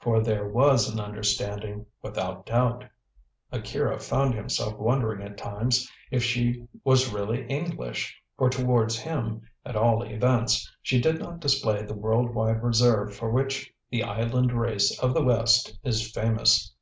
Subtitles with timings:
[0.00, 2.86] For there was an understanding without doubt.
[3.52, 9.76] Akira found himself wondering at times if she was really English, for towards him, at
[9.76, 14.98] all events, she did not display the world wide reserve for which the island race
[15.00, 16.72] of the West is famous.